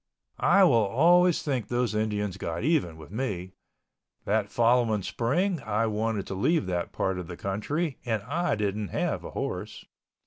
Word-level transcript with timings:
I 0.39 0.63
will 0.63 0.73
always 0.87 1.43
think 1.43 1.67
those 1.67 1.93
Indians 1.93 2.37
got 2.37 2.63
even 2.63 2.97
with 2.97 3.11
me. 3.11 3.53
That 4.25 4.49
following 4.49 5.03
spring 5.03 5.61
I 5.61 5.85
wanted 5.85 6.25
to 6.25 6.33
leave 6.33 6.65
that 6.65 6.91
part 6.91 7.19
of 7.19 7.27
the 7.27 7.37
country, 7.37 7.99
and 8.03 8.23
I 8.23 8.55
didn't 8.55 8.87
have 8.87 9.23
a 9.23 9.29
horse. 9.29 9.85